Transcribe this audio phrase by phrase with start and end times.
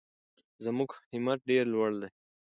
[0.65, 2.09] زموږ همت ډېر لوړ دی.